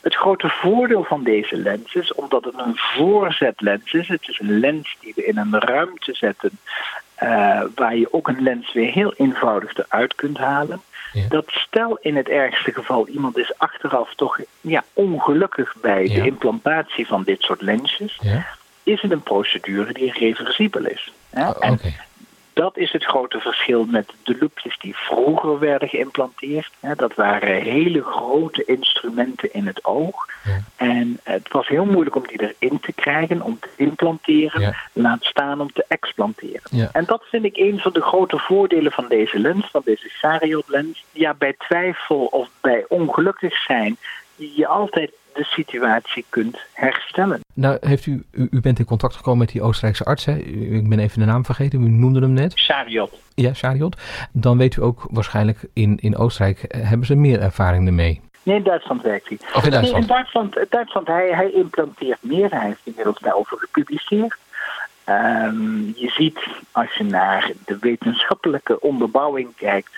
Het 0.01 0.15
grote 0.15 0.49
voordeel 0.49 1.05
van 1.05 1.23
deze 1.25 1.57
lens 1.57 1.95
is, 1.95 2.15
omdat 2.15 2.45
het 2.45 2.55
een 2.59 2.77
voorzetlens 2.77 3.93
is, 3.93 4.09
het 4.09 4.29
is 4.29 4.39
een 4.41 4.59
lens 4.59 4.97
die 5.01 5.13
we 5.17 5.25
in 5.25 5.37
een 5.37 5.59
ruimte 5.61 6.15
zetten, 6.15 6.51
eh, 7.15 7.63
waar 7.75 7.97
je 7.97 8.13
ook 8.13 8.29
een 8.29 8.43
lens 8.43 8.73
weer 8.73 8.91
heel 8.93 9.13
eenvoudig 9.17 9.77
eruit 9.77 10.15
kunt 10.15 10.39
halen. 10.39 10.81
Ja. 11.13 11.29
Dat 11.29 11.45
stel 11.49 11.99
in 12.01 12.17
het 12.17 12.29
ergste 12.29 12.73
geval 12.73 13.09
iemand 13.09 13.39
is 13.39 13.59
achteraf 13.59 14.15
toch 14.15 14.39
ja, 14.61 14.85
ongelukkig 14.93 15.75
bij 15.81 16.07
Ja. 16.07 16.15
de 16.15 16.27
implantatie 16.27 17.07
van 17.07 17.23
dit 17.23 17.41
soort 17.43 17.61
lensjes, 17.63 18.19
Ja? 18.23 18.47
is 18.83 19.03
het 19.03 19.11
een 19.11 19.23
procedure 19.23 19.93
die 19.93 20.13
reversibel 20.13 20.85
is. 20.87 21.13
Hè? 21.31 21.49
Oh, 21.49 21.57
En. 21.61 21.81
Dat 22.57 22.77
is 22.77 22.93
het 22.93 23.05
grote 23.05 23.41
verschil 23.41 23.85
met 23.85 24.13
de 24.23 24.37
loopjes 24.41 24.79
die 24.79 24.97
vroeger 24.97 25.59
werden 25.59 25.89
geïmplanteerd. 25.89 26.71
Dat 26.97 27.15
waren 27.15 27.63
hele 27.63 28.03
grote 28.03 28.65
instrumenten 28.65 29.53
in 29.53 29.67
het 29.67 29.85
oog. 29.85 30.27
Ja. 30.45 30.61
En 30.77 31.21
het 31.23 31.53
was 31.53 31.69
heel 31.69 31.85
moeilijk 31.85 32.17
om 32.17 32.27
die 32.27 32.55
erin 32.59 32.81
te 32.81 32.93
krijgen, 32.93 33.43
om 33.43 33.59
te 33.59 33.69
implanteren, 33.77 34.61
Ja. 34.61 34.75
laat 34.93 35.25
staan 35.25 35.61
om 35.61 35.73
te 35.73 35.85
explanteren. 35.89 36.61
Ja. 36.71 36.89
En 36.93 37.05
dat 37.05 37.23
vind 37.31 37.45
ik 37.45 37.57
een 37.57 37.79
van 37.79 37.93
de 37.93 38.03
grote 38.03 38.39
voordelen 38.39 38.93
van 38.93 39.07
deze 39.09 39.39
lens, 39.39 39.67
van 39.71 39.83
deze 39.85 40.09
Sariot 40.09 40.69
lens. 40.69 41.05
Ja, 41.13 41.35
bij 41.35 41.55
twijfel 41.59 42.25
of 42.25 42.49
bij 42.61 42.85
ongelukkig 42.89 43.63
zijn, 43.63 43.97
je 44.37 44.67
altijd 44.67 45.11
de 45.37 45.45
situatie 45.45 46.25
kunt 46.29 46.59
herstellen. 46.73 47.41
Nou, 47.55 47.77
heeft 47.81 48.07
u, 48.07 48.25
u, 48.33 48.49
u 48.51 48.61
bent 48.61 48.79
in 48.79 48.85
contact 48.85 49.17
gekomen 49.17 49.39
met 49.39 49.49
die 49.49 49.63
Oostenrijkse 49.63 50.05
arts, 50.05 50.25
hè? 50.25 50.33
Ik 50.37 50.89
ben 50.89 50.99
even 50.99 51.19
de 51.19 51.25
naam 51.25 51.45
vergeten, 51.45 51.83
u 51.83 51.89
noemde 51.89 52.21
hem 52.21 52.33
net. 52.33 52.53
Sariot. 52.55 53.13
Ja, 53.35 53.55
Shariot. 53.55 53.97
Dan 54.33 54.59
weet 54.59 54.77
u 54.77 54.83
ook 54.83 55.07
waarschijnlijk 55.11 55.59
in, 55.73 55.99
in 56.01 56.17
Oostenrijk 56.17 56.63
eh, 56.63 56.89
hebben 56.89 57.07
ze 57.07 57.15
meer 57.15 57.41
ervaring 57.41 57.87
ermee. 57.87 58.21
Nee, 58.43 58.57
in 58.57 58.63
Duitsland 58.63 59.03
werkt 59.03 59.29
hij. 59.29 59.39
Of 59.55 59.65
in 59.65 59.71
Nee, 59.71 59.71
Duitsland. 59.71 60.03
in 60.03 60.09
Duitsland, 60.09 60.57
Duitsland 60.71 61.07
hij, 61.07 61.29
hij 61.33 61.51
implanteert 61.51 62.23
meer. 62.23 62.51
Hij 62.51 62.67
heeft 62.67 62.81
inmiddels 62.85 63.19
daarover 63.19 63.59
gepubliceerd. 63.59 64.37
Ehm, 65.05 65.81
je 65.85 66.11
ziet, 66.17 66.39
als 66.73 66.95
je 66.95 67.05
naar 67.05 67.51
de 67.65 67.79
wetenschappelijke 67.81 68.81
onderbouwing 68.81 69.49
kijkt, 69.57 69.91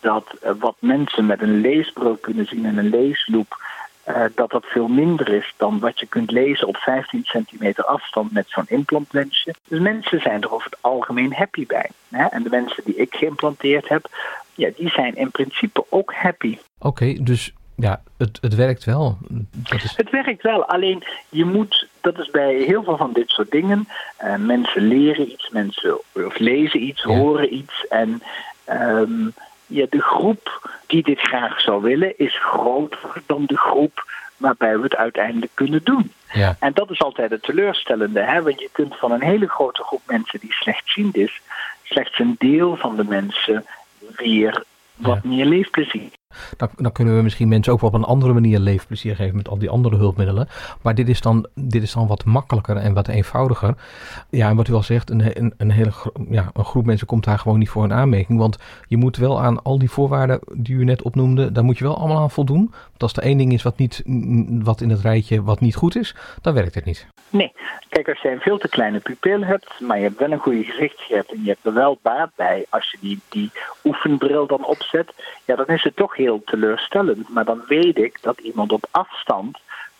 dat 0.00 0.24
eh, 0.42 0.50
wat 0.58 0.74
mensen 0.78 1.26
met 1.26 1.42
een 1.42 1.60
leesbril 1.60 2.16
kunnen 2.16 2.46
zien 2.46 2.66
en 2.66 2.78
een 2.78 2.88
leesloop, 2.90 3.62
eh, 4.08 4.24
dat 4.34 4.50
dat 4.50 4.64
veel 4.64 4.88
minder 4.88 5.28
is 5.28 5.54
dan 5.56 5.78
wat 5.78 6.00
je 6.00 6.06
kunt 6.06 6.30
lezen 6.30 6.66
op 6.66 6.76
15 6.76 7.24
centimeter 7.24 7.84
afstand 7.84 8.32
met 8.32 8.44
zo'n 8.48 8.64
implantlensje. 8.68 9.54
Dus 9.68 9.80
mensen 9.80 10.20
zijn 10.20 10.42
er 10.42 10.52
over 10.52 10.70
het 10.70 10.78
algemeen 10.82 11.32
happy 11.32 11.66
bij. 11.66 11.90
Hè? 12.08 12.24
En 12.24 12.42
de 12.42 12.50
mensen 12.50 12.82
die 12.84 12.94
ik 12.96 13.14
geïmplanteerd 13.14 13.88
heb, 13.88 14.08
ja, 14.54 14.70
die 14.76 14.88
zijn 14.90 15.16
in 15.16 15.30
principe 15.30 15.84
ook 15.88 16.12
happy. 16.14 16.58
Oké, 16.78 17.12
dus 17.22 17.52
ja, 17.76 18.02
het, 18.18 18.38
het 18.40 18.54
werkt 18.54 18.84
wel. 18.84 19.18
Dat 19.52 19.82
is, 19.82 19.96
Het 19.96 20.10
werkt 20.10 20.42
wel, 20.42 20.64
alleen 20.64 21.02
je 21.28 21.44
moet, 21.44 21.88
dat 22.00 22.18
is 22.18 22.30
bij 22.30 22.54
heel 22.54 22.82
veel 22.82 22.96
van 22.96 23.12
dit 23.12 23.28
soort 23.28 23.50
dingen, 23.50 23.88
eh, 24.16 24.36
mensen 24.36 24.82
leren 24.82 25.30
iets, 25.30 25.50
mensen 25.50 25.98
of 26.12 26.38
lezen 26.38 26.82
iets, 26.82 27.02
Ja. 27.02 27.08
horen 27.16 27.54
iets. 27.54 27.86
En 27.88 28.22
ehm, 28.64 29.28
ja, 29.66 29.86
de 29.90 30.00
groep 30.00 30.70
die 30.88 31.02
dit 31.02 31.20
graag 31.20 31.60
zou 31.60 31.82
willen 31.82 32.18
is 32.18 32.38
groter 32.38 33.22
dan 33.26 33.44
de 33.44 33.56
groep 33.56 34.04
waarbij 34.36 34.76
we 34.76 34.82
het 34.82 34.96
uiteindelijk 34.96 35.52
kunnen 35.54 35.80
doen. 35.84 36.12
Ja. 36.32 36.56
En 36.60 36.72
dat 36.72 36.90
is 36.90 37.00
altijd 37.00 37.30
het 37.30 37.42
teleurstellende, 37.42 38.20
hè? 38.20 38.42
want 38.42 38.60
je 38.60 38.68
kunt 38.72 38.96
van 38.96 39.12
een 39.12 39.22
hele 39.22 39.48
grote 39.48 39.82
groep 39.82 40.02
mensen 40.06 40.40
die 40.40 40.52
slechtziend 40.52 41.16
is, 41.16 41.40
slechts 41.82 42.18
een 42.18 42.34
deel 42.38 42.76
van 42.76 42.96
de 42.96 43.04
mensen 43.04 43.66
weer 44.16 44.64
wat 44.96 45.24
meer 45.24 45.44
leefplezier. 45.44 46.10
Dan, 46.56 46.68
dan, 46.76 46.92
kunnen 46.92 47.16
we 47.16 47.22
misschien 47.22 47.48
mensen 47.48 47.72
ook 47.72 47.80
wel 47.80 47.90
op 47.90 47.96
een 47.96 48.04
andere 48.04 48.32
manier 48.32 48.58
leefplezier 48.58 49.16
geven 49.16 49.36
met 49.36 49.48
al 49.48 49.58
die 49.58 49.70
andere 49.70 49.96
hulpmiddelen. 49.96 50.48
Maar 50.82 50.94
dit 50.94 51.08
is 51.08 51.20
dan, 51.20 51.46
dit 51.54 51.82
is 51.82 51.92
dan 51.92 52.06
wat 52.06 52.24
makkelijker 52.24 52.76
en 52.76 52.94
wat 52.94 53.08
eenvoudiger. 53.08 53.74
Ja, 54.30 54.48
en 54.48 54.56
wat 54.56 54.68
u 54.68 54.72
al 54.72 54.82
zegt, 54.82 55.10
een, 55.10 55.38
een, 55.38 55.54
een 55.56 55.70
hele 55.70 55.92
ja, 56.30 56.50
een 56.52 56.64
groep 56.64 56.86
mensen 56.86 57.06
komt 57.06 57.24
daar 57.24 57.38
gewoon 57.38 57.58
niet 57.58 57.68
voor 57.68 57.84
een 57.84 57.92
aanmerking. 57.92 58.38
Want 58.38 58.58
je 58.86 58.96
moet 58.96 59.16
wel 59.16 59.42
aan 59.42 59.62
al 59.62 59.78
die 59.78 59.90
voorwaarden 59.90 60.40
die 60.52 60.76
u 60.76 60.84
net 60.84 61.02
opnoemde, 61.02 61.52
daar 61.52 61.64
moet 61.64 61.78
je 61.78 61.84
wel 61.84 61.98
allemaal 61.98 62.18
aan 62.22 62.30
voldoen. 62.30 62.72
Als 63.02 63.12
er 63.12 63.22
één 63.22 63.38
ding 63.38 63.52
is 63.52 63.62
wat, 63.62 63.76
niet, 63.76 64.02
wat 64.48 64.80
in 64.80 64.90
het 64.90 65.00
rijtje 65.00 65.42
wat 65.42 65.60
niet 65.60 65.74
goed 65.74 65.96
is, 65.96 66.14
dan 66.42 66.54
werkt 66.54 66.74
het 66.74 66.84
niet. 66.84 67.06
Nee, 67.30 67.52
kijk, 67.88 68.08
als 68.08 68.20
je 68.20 68.30
een 68.30 68.40
veel 68.40 68.58
te 68.58 68.68
kleine 68.68 69.00
pupil 69.00 69.44
hebt, 69.44 69.80
maar 69.80 69.96
je 69.96 70.02
hebt 70.02 70.18
wel 70.18 70.32
een 70.32 70.38
goede 70.38 70.64
gezichtsgrip 70.64 71.30
en 71.30 71.42
je 71.42 71.48
hebt 71.48 71.66
er 71.66 71.74
wel 71.74 71.98
baat 72.02 72.30
bij 72.36 72.66
als 72.68 72.90
je 72.90 72.98
die, 73.00 73.20
die 73.28 73.50
oefenbril 73.84 74.46
dan 74.46 74.64
opzet, 74.64 75.12
ja, 75.44 75.56
dan 75.56 75.66
is 75.66 75.82
het 75.82 75.96
toch 75.96 76.16
heel 76.16 76.42
teleurstellend. 76.44 77.28
Maar 77.28 77.44
dan 77.44 77.62
weet 77.66 77.98
ik 77.98 78.18
dat 78.20 78.38
iemand 78.38 78.72
op 78.72 78.88
afstand 78.90 79.58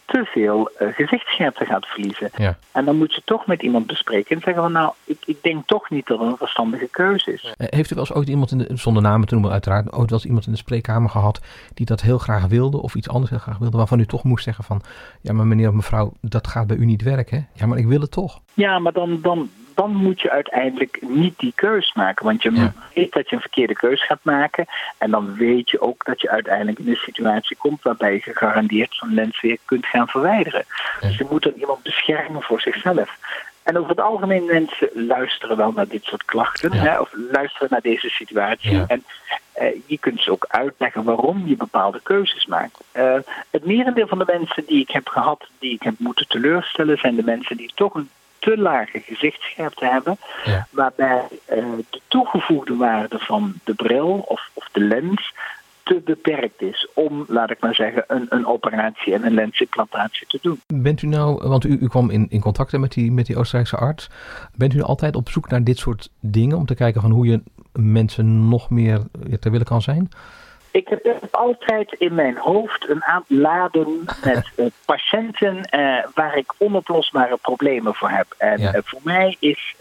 te 0.09 0.25
veel 0.25 0.71
uh, 0.81 0.89
gezichtsscherpte 0.95 1.65
gaat 1.65 1.87
verliezen. 1.87 2.31
Ja. 2.37 2.59
En 2.73 2.85
dan 2.85 2.97
moet 2.97 3.15
je 3.15 3.23
toch 3.25 3.47
met 3.47 3.63
iemand 3.63 3.87
bespreken 3.87 4.37
en 4.37 4.43
zeggen 4.43 4.63
van 4.63 4.73
nou, 4.73 4.93
ik, 5.05 5.19
ik 5.25 5.43
denk 5.43 5.67
toch 5.67 5.91
niet 5.91 6.07
dat 6.07 6.19
het 6.19 6.29
een 6.29 6.37
verstandige 6.37 6.89
keuze 6.91 7.33
is. 7.33 7.45
Uh, 7.45 7.53
heeft 7.71 7.91
u 7.91 7.95
wel 7.95 8.05
eens 8.05 8.15
ooit 8.15 8.29
iemand, 8.29 8.51
in 8.51 8.59
de, 8.59 8.69
zonder 8.75 9.03
namen 9.03 9.27
te 9.27 9.35
noemen 9.35 9.53
uiteraard, 9.53 9.93
ooit 9.93 10.11
wel 10.11 10.19
eens 10.19 10.25
iemand 10.25 10.47
in 10.47 10.53
de 10.53 10.59
spreekkamer 10.59 11.11
gehad 11.11 11.41
die 11.75 11.87
dat 11.87 12.01
heel 12.01 12.19
graag 12.19 12.47
wilde 12.47 12.83
of 12.83 12.95
iets 12.95 13.09
anders 13.09 13.31
heel 13.31 13.39
graag 13.39 13.59
wilde, 13.59 13.77
waarvan 13.77 14.01
u 14.01 14.07
toch 14.07 14.25
moest 14.25 14.45
zeggen 14.45 14.65
van 14.65 14.83
ja 15.21 15.33
maar 15.33 15.47
meneer 15.47 15.69
of 15.69 15.75
mevrouw, 15.75 16.13
dat 16.21 16.47
gaat 16.47 16.67
bij 16.67 16.77
u 16.77 16.85
niet 16.85 17.03
werken. 17.03 17.49
Ja 17.53 17.67
maar 17.67 17.79
ik 17.79 17.87
wil 17.87 18.01
het 18.01 18.11
toch. 18.11 18.41
Ja, 18.55 18.79
maar 18.79 18.93
dan, 18.93 19.19
dan, 19.23 19.51
dan 19.79 19.95
moet 19.95 20.21
je 20.21 20.31
uiteindelijk 20.31 20.99
niet 21.01 21.39
die 21.39 21.53
keus 21.55 21.93
maken. 21.95 22.25
Want 22.25 22.43
je 22.43 22.53
Ja. 22.53 22.73
weet 22.95 23.13
dat 23.13 23.29
je 23.29 23.35
een 23.35 23.41
verkeerde 23.41 23.75
keus 23.75 24.07
gaat 24.07 24.19
maken. 24.23 24.67
En 24.99 25.11
dan 25.11 25.35
weet 25.35 25.71
je 25.71 25.81
ook 25.81 26.05
dat 26.05 26.21
je 26.21 26.31
uiteindelijk 26.31 26.79
in 26.79 26.89
een 26.89 26.97
situatie 26.97 27.57
komt 27.57 27.83
waarbij 27.83 28.13
je 28.13 28.21
gegarandeerd 28.21 28.95
zo'n 28.95 29.15
lens 29.15 29.41
weer 29.41 29.59
kunt 29.65 29.87
gaan 29.87 30.09
verwijderen. 30.09 30.65
Ja. 31.01 31.09
Dus 31.09 31.19
je 31.19 31.27
moet 31.31 31.43
dan 31.43 31.53
iemand 31.57 31.83
beschermen 31.83 32.43
voor 32.43 32.61
zichzelf. 32.61 33.17
En 33.63 33.79
over 33.79 33.91
het 33.91 34.01
algemeen 34.01 34.45
mensen 34.45 34.89
luisteren 34.95 35.57
wel 35.57 35.73
naar 35.73 35.89
dit 35.89 36.05
soort 36.05 36.25
klachten. 36.25 36.73
Ja. 36.75 36.83
Hè, 36.83 36.99
of 37.01 37.11
luisteren 37.31 37.69
naar 37.71 37.81
deze 37.81 38.09
situatie. 38.09 38.71
Ja. 38.77 38.85
En 38.89 39.05
eh, 39.53 39.67
je 39.87 39.99
kunt 39.99 40.23
ze 40.23 40.31
ook 40.31 40.47
uitleggen 40.49 41.05
waarom 41.05 41.43
je 41.47 41.57
bepaalde 41.57 42.01
keuzes 42.03 42.47
maakt. 42.47 42.81
Eh, 42.93 43.15
het 43.51 43.65
merendeel 43.65 44.07
van 44.07 44.19
de 44.19 44.39
mensen 44.39 44.65
die 44.67 44.81
ik 44.81 44.91
heb 44.91 45.09
gehad, 45.09 45.47
die 45.59 45.73
ik 45.75 45.83
heb 45.83 45.95
moeten 45.99 46.29
teleurstellen, 46.29 46.99
zijn 46.99 47.15
de 47.17 47.25
mensen 47.25 47.57
die 47.57 47.73
toch 47.75 47.95
een 47.95 48.09
te 48.49 48.59
lage 48.59 49.01
gezichtsscherpte 49.01 49.87
hebben. 49.87 50.17
Ja. 50.45 50.67
Waarbij 50.71 51.25
eh, 51.45 51.65
de 51.91 52.01
toegevoegde 52.09 52.77
waarde 52.77 53.19
van 53.19 53.55
de 53.65 53.75
bril 53.75 54.25
of, 54.27 54.51
of 54.53 54.69
de 54.73 54.81
lens 54.81 55.35
te 55.83 56.01
beperkt 56.05 56.63
is 56.63 56.89
om, 56.95 57.25
laat 57.29 57.51
ik 57.51 57.61
maar 57.61 57.75
zeggen, 57.75 58.05
een, 58.07 58.27
een 58.29 58.47
operatie 58.47 59.15
en 59.15 59.27
een 59.27 59.35
lensimplantatie 59.35 60.27
te 60.27 60.39
doen. 60.43 60.61
Bent 60.67 61.03
u 61.03 61.07
nou, 61.07 61.49
want 61.49 61.65
u, 61.65 61.79
u 61.81 61.89
kwam 61.89 62.11
in, 62.11 62.27
in 62.31 62.41
contact 62.41 62.79
met 62.79 62.93
die, 62.93 63.13
met 63.13 63.27
die 63.27 63.37
Oostenrijkse 63.37 63.77
arts. 63.77 64.11
Bent 64.55 64.75
u 64.75 64.83
altijd 64.83 65.17
op 65.17 65.29
zoek 65.29 65.49
naar 65.49 65.65
dit 65.65 65.79
soort 65.79 66.11
dingen 66.21 66.57
om 66.57 66.67
te 66.67 66.75
kijken 66.75 67.01
van 67.01 67.11
hoe 67.11 67.27
je 67.27 67.43
mensen 67.73 68.49
nog 68.49 68.71
meer 68.71 69.01
ter 69.41 69.51
wille 69.51 69.65
kan 69.65 69.83
zijn? 69.83 70.09
Ik 70.79 70.89
heb 70.89 71.29
altijd 71.31 71.93
in 71.93 72.15
mijn 72.15 72.37
hoofd 72.37 72.89
een 72.89 73.05
aantal 73.05 73.37
laden 73.37 74.05
met 74.25 74.51
uh, 74.57 74.67
patiënten 74.85 75.57
uh, 75.57 75.99
waar 76.15 76.37
ik 76.37 76.53
onoplosbare 76.59 77.37
problemen 77.37 77.95
voor 77.95 78.11
heb. 78.11 78.35
En 78.39 78.61
Ja. 78.61 78.75
uh, 78.75 78.81
voor 78.85 79.01
mij 79.03 79.37
is, 79.39 79.75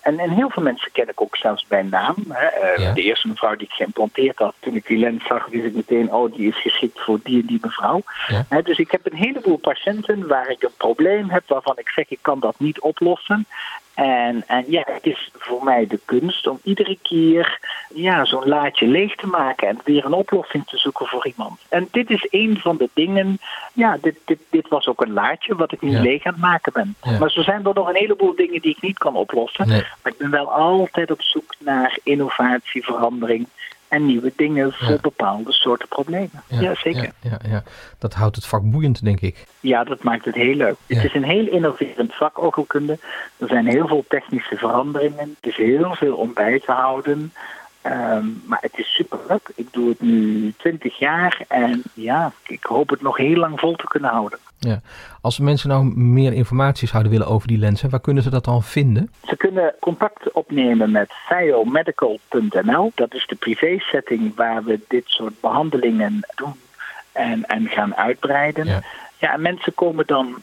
en, 0.00 0.18
en 0.18 0.30
heel 0.30 0.50
veel 0.50 0.62
mensen 0.62 0.92
ken 0.92 1.08
ik 1.08 1.20
ook 1.20 1.36
zelfs 1.36 1.66
bij 1.66 1.82
naam. 1.82 2.14
Hè. 2.28 2.72
Ja. 2.82 2.92
De 2.92 3.02
eerste 3.02 3.28
mevrouw 3.28 3.56
die 3.56 3.66
ik 3.66 3.72
geïmplanteerd 3.72 4.38
had, 4.38 4.54
toen 4.60 4.74
ik 4.74 4.86
die 4.86 4.98
lens 4.98 5.26
zag, 5.26 5.46
wist 5.46 5.64
ik 5.64 5.74
meteen, 5.74 6.12
oh 6.12 6.34
die 6.34 6.48
is 6.48 6.60
geschikt 6.60 7.00
voor 7.00 7.18
die 7.22 7.40
en 7.40 7.46
die 7.46 7.58
mevrouw. 7.62 8.02
Ja. 8.26 8.62
Dus 8.62 8.78
ik 8.78 8.90
heb 8.90 9.00
een 9.06 9.18
heleboel 9.18 9.56
patiënten 9.56 10.26
waar 10.26 10.50
ik 10.50 10.62
een 10.62 10.76
probleem 10.76 11.30
heb 11.30 11.42
waarvan 11.46 11.78
ik 11.78 11.88
zeg, 11.88 12.08
ik 12.08 12.18
kan 12.22 12.40
dat 12.40 12.54
niet 12.58 12.80
oplossen. 12.80 13.46
En, 13.98 14.44
en 14.46 14.64
ja, 14.66 14.82
het 14.84 15.06
is 15.06 15.30
voor 15.32 15.64
mij 15.64 15.86
de 15.86 16.00
kunst 16.04 16.46
om 16.46 16.60
iedere 16.62 16.98
keer 17.02 17.58
ja, 17.94 18.24
zo'n 18.24 18.48
laadje 18.48 18.86
leeg 18.86 19.14
te 19.14 19.26
maken 19.26 19.68
en 19.68 19.80
weer 19.84 20.04
een 20.04 20.12
oplossing 20.12 20.66
te 20.66 20.76
zoeken 20.76 21.06
voor 21.06 21.26
iemand. 21.26 21.60
En 21.68 21.88
dit 21.90 22.10
is 22.10 22.26
een 22.30 22.58
van 22.60 22.76
de 22.76 22.88
dingen, 22.94 23.38
ja, 23.72 23.98
dit, 24.02 24.16
dit, 24.24 24.38
dit 24.50 24.68
was 24.68 24.86
ook 24.86 25.00
een 25.00 25.12
laadje 25.12 25.54
wat 25.54 25.72
ik 25.72 25.80
nu 25.82 25.90
Ja. 25.90 26.00
leeg 26.00 26.24
aan 26.24 26.32
het 26.32 26.42
maken 26.42 26.72
ben. 26.72 26.96
Ja. 27.02 27.18
Maar 27.18 27.30
zo 27.30 27.42
zijn 27.42 27.66
er 27.66 27.74
nog 27.74 27.88
een 27.88 27.94
heleboel 27.94 28.34
dingen 28.36 28.60
die 28.60 28.70
ik 28.70 28.82
niet 28.82 28.98
kan 28.98 29.14
oplossen. 29.14 29.68
Nee. 29.68 29.82
Maar 30.02 30.12
ik 30.12 30.18
ben 30.18 30.30
wel 30.30 30.52
altijd 30.52 31.10
op 31.10 31.22
zoek 31.22 31.54
naar 31.58 31.98
innovatie, 32.02 32.84
verandering 32.84 33.46
en 33.88 34.06
nieuwe 34.06 34.32
dingen 34.36 34.72
voor 34.72 34.88
Ja. 34.88 34.98
bepaalde 35.00 35.52
soorten 35.52 35.88
problemen. 35.88 36.42
Ja, 36.46 36.74
zeker. 36.74 37.02
Ja, 37.02 37.10
ja, 37.30 37.38
ja. 37.50 37.62
Dat 37.98 38.14
houdt 38.14 38.36
het 38.36 38.46
vak 38.46 38.62
boeiend, 38.70 39.04
denk 39.04 39.20
ik. 39.20 39.46
Ja, 39.60 39.84
dat 39.84 40.02
maakt 40.02 40.24
het 40.24 40.34
heel 40.34 40.54
leuk. 40.54 40.76
Ja. 40.86 40.96
Het 40.96 41.04
is 41.04 41.14
een 41.14 41.24
heel 41.24 41.46
innoverend 41.48 42.14
vak, 42.14 42.42
oogheelkunde. 42.42 42.98
Er 43.36 43.48
zijn 43.48 43.66
heel 43.66 43.86
veel 43.86 44.04
technische 44.08 44.56
veranderingen. 44.56 45.36
Het 45.40 45.50
is 45.50 45.56
heel 45.56 45.94
veel 45.94 46.14
om 46.16 46.32
bij 46.34 46.60
te 46.60 46.72
houden. 46.72 47.32
Ehm, 47.82 48.24
maar 48.44 48.58
het 48.60 48.78
is 48.78 48.94
super 48.94 49.18
leuk. 49.28 49.50
Ik 49.54 49.66
doe 49.70 49.88
het 49.88 50.00
nu 50.00 50.52
20 50.56 50.98
jaar 50.98 51.44
en 51.48 51.82
ja, 51.94 52.32
ik 52.46 52.64
hoop 52.64 52.88
het 52.88 53.02
nog 53.02 53.16
heel 53.16 53.36
lang 53.36 53.60
vol 53.60 53.76
te 53.76 53.86
kunnen 53.88 54.10
houden. 54.10 54.38
Ja. 54.58 54.80
Als 55.20 55.38
mensen 55.38 55.68
nou 55.68 55.84
meer 55.96 56.32
informatie 56.32 56.88
zouden 56.88 57.12
willen 57.12 57.26
over 57.26 57.48
die 57.48 57.58
lenzen, 57.58 57.90
waar 57.90 58.00
kunnen 58.00 58.22
ze 58.22 58.30
dat 58.30 58.44
dan 58.44 58.62
vinden? 58.62 59.10
Ze 59.26 59.36
kunnen 59.36 59.74
contact 59.80 60.32
opnemen 60.32 60.90
met 60.90 61.12
biomedical.nl. 61.28 62.92
Dat 62.94 63.14
is 63.14 63.26
de 63.26 63.34
privésetting 63.34 64.34
waar 64.36 64.64
we 64.64 64.80
dit 64.88 65.04
soort 65.06 65.40
behandelingen 65.40 66.20
doen 66.34 66.54
en, 67.12 67.44
en 67.44 67.68
gaan 67.68 67.96
uitbreiden. 67.96 68.66
Ja. 68.66 68.82
Ja, 69.18 69.32
en 69.32 69.42
mensen 69.42 69.74
komen 69.74 70.06
dan 70.06 70.42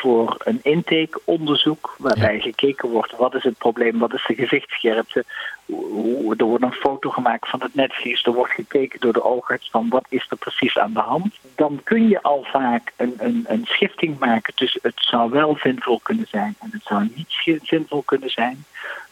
voor 0.00 0.36
een 0.44 0.60
intakeonderzoek 0.62 1.94
waarbij 1.98 2.40
gekeken 2.40 2.88
wordt 2.88 3.16
wat 3.16 3.34
is 3.34 3.42
het 3.42 3.58
probleem, 3.58 3.98
wat 3.98 4.14
is 4.14 4.24
de 4.26 5.24
hoe- 5.64 6.34
Er 6.36 6.44
wordt 6.44 6.64
een 6.64 6.72
foto 6.72 7.10
gemaakt 7.10 7.48
van 7.48 7.62
het 7.62 7.74
netvlies, 7.74 8.24
er 8.24 8.32
wordt 8.32 8.52
gekeken 8.52 9.00
door 9.00 9.12
de 9.12 9.24
oogarts 9.24 9.70
van 9.70 9.88
wat 9.88 10.06
is 10.08 10.26
er 10.30 10.36
precies 10.36 10.78
aan 10.78 10.92
de 10.92 11.00
hand. 11.00 11.34
Dan 11.54 11.80
kun 11.84 12.08
je 12.08 12.22
al 12.22 12.46
vaak 12.50 12.92
een, 12.96 13.14
een, 13.18 13.44
een 13.48 13.64
schifting 13.64 14.18
maken 14.18 14.54
tussen 14.54 14.80
het 14.82 14.94
zou 15.00 15.30
wel 15.30 15.56
zinvol 15.60 16.00
kunnen 16.02 16.26
zijn 16.28 16.56
en 16.60 16.68
het 16.72 16.82
zou 16.84 17.08
niet 17.14 17.26
zi- 17.28 17.58
zinvol 17.62 18.02
kunnen 18.02 18.30
zijn. 18.30 18.64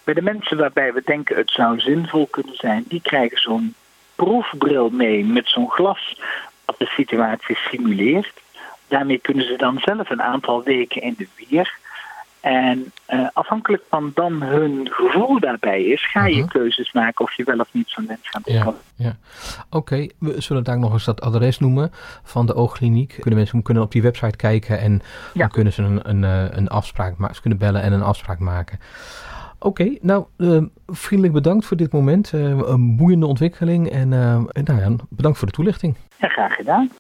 Bij 0.05 0.14
de 0.14 0.23
mensen 0.23 0.57
waarbij 0.57 0.93
we 0.93 1.03
denken 1.05 1.37
het 1.37 1.50
zou 1.50 1.81
zinvol 1.81 2.26
kunnen 2.26 2.57
zijn, 2.57 2.85
die 2.88 3.00
krijgen 3.03 3.38
zo'n 3.38 3.75
proefbril 4.14 4.88
mee 4.91 5.25
met 5.25 5.49
zo'n 5.49 5.71
glas 5.71 6.21
wat 6.64 6.79
de 6.79 6.87
situatie 6.87 7.57
simuleert. 7.57 8.43
Daarmee 8.88 9.19
kunnen 9.19 9.47
ze 9.47 9.57
dan 9.57 9.79
zelf 9.79 10.11
een 10.11 10.23
aantal 10.23 10.62
weken 10.62 11.03
in 11.03 11.14
de 11.19 11.29
weer. 11.49 11.79
En 12.41 12.93
eh, 13.07 13.26
afhankelijk 13.33 13.83
van 13.88 14.11
dan 14.14 14.43
hun 14.43 14.88
gevoel 14.91 15.41
daarbij 15.41 15.83
is, 15.85 16.11
ga 16.11 16.26
je 16.26 16.37
Mhm. 16.41 16.49
keuzes 16.49 16.93
maken 16.93 17.25
of 17.25 17.33
je 17.35 17.45
wel 17.45 17.59
of 17.59 17.69
niet 17.73 17.88
zo'n 17.88 18.07
lens 18.07 18.21
gaat 18.29 18.43
Ja, 18.45 18.59
oppassen. 18.59 18.83
ja. 18.97 19.17
Oké, 19.71 20.07
we 20.19 20.41
zullen 20.41 20.64
daar 20.64 20.79
nog 20.79 20.93
eens 20.93 21.05
dat 21.05 21.21
adres 21.21 21.59
noemen 21.59 21.91
van 22.23 22.47
de 22.47 22.55
oogkliniek. 22.55 23.17
Kunnen 23.21 23.35
mensen 23.41 23.62
kunnen 23.62 23.83
op 23.83 23.93
die 23.93 24.03
website 24.03 24.37
kijken 24.37 24.81
en 24.81 24.93
Ja. 25.33 25.41
dan 25.41 25.49
kunnen 25.49 25.73
ze 25.73 25.83
een, 25.83 26.09
een, 26.09 26.25
eh, 26.25 26.57
een 26.59 26.69
afspraak 26.69 27.17
maken. 27.17 27.35
Ze 27.35 27.41
kunnen 27.41 27.59
bellen 27.59 27.83
en 27.83 27.93
een 27.93 28.03
afspraak 28.03 28.38
maken. 28.38 28.79
Oké, 29.59 29.97
nou, 30.00 30.25
eh, 30.37 30.62
vriendelijk 30.87 31.35
bedankt 31.35 31.67
voor 31.67 31.76
dit 31.76 31.93
moment. 31.93 32.33
Een 32.33 32.97
boeiende 32.97 33.26
ontwikkeling 33.26 33.91
en 33.91 34.12
en 34.53 34.64
nou 34.64 34.81
ja, 34.81 34.97
bedankt 35.09 35.38
voor 35.38 35.47
de 35.47 35.55
toelichting. 35.55 35.97
Ja, 36.19 36.29
graag 36.29 36.55
gedaan. 36.55 36.91